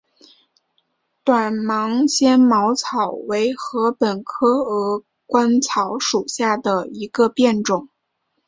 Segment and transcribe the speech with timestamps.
[1.23, 7.87] 短芒纤毛草为禾本科鹅观草属下的一个变种。